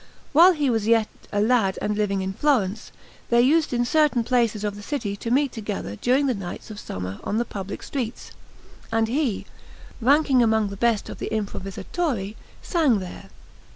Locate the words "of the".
4.63-4.81, 11.07-11.29